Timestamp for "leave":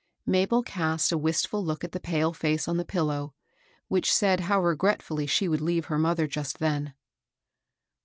5.61-5.85